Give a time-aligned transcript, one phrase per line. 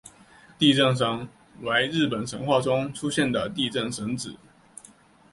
[0.57, 1.29] 地震神
[1.59, 4.35] 为日本神话中出现的地震神只。